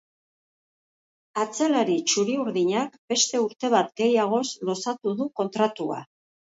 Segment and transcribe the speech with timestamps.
[1.43, 6.05] Atzelari txuri-urdinak beste urte bat gehiagoz luzatu du kontratua.